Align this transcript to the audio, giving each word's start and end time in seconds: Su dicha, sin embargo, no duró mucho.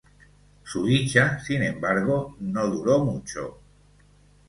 Su 0.63 0.83
dicha, 0.87 1.37
sin 1.45 1.61
embargo, 1.61 2.35
no 2.39 2.65
duró 2.65 3.05
mucho. 3.05 3.59